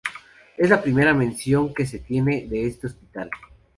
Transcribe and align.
Es 0.57 0.67
la 0.71 0.81
primera 0.81 1.13
mención 1.13 1.75
que 1.75 1.85
se 1.85 1.99
tiene 1.99 2.47
de 2.47 2.65
este 2.65 2.87
hospital. 2.87 3.29